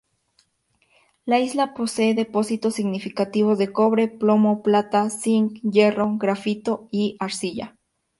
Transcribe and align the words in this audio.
La 1.27 1.37
isla 1.39 1.75
posee 1.75 2.15
depósitos 2.15 2.73
significativos 2.73 3.59
de 3.59 3.71
cobre, 3.71 4.07
plomo, 4.07 4.63
plata, 4.63 5.07
cinc, 5.11 5.59
hierro, 5.61 6.17
grafito 6.17 6.87
y 6.89 7.17
arcilla. 7.19 7.77